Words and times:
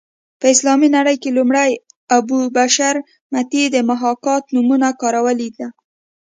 په 0.39 0.45
اسلامي 0.53 0.89
نړۍ 0.97 1.15
کې 1.21 1.29
لومړی 1.37 1.71
ابو 2.17 2.37
بشر 2.57 2.95
متي 3.33 3.63
د 3.69 3.77
محاکات 3.89 4.43
نومونه 4.53 4.87
کارولې 5.01 5.49
ده 5.57 5.67